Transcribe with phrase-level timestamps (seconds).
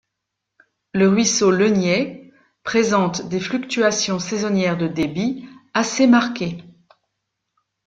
[0.95, 6.57] Le ruisseau de l'Eugney présente des fluctuations saisonnières de débit assez marquées.